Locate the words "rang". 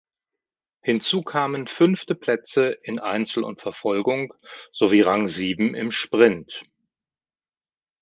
5.01-5.27